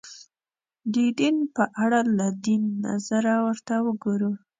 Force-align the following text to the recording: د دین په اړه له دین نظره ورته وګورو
د 0.93 0.95
دین 1.19 1.37
په 1.55 1.63
اړه 1.83 1.99
له 2.17 2.27
دین 2.45 2.63
نظره 2.85 3.35
ورته 3.47 3.73
وګورو 3.87 4.31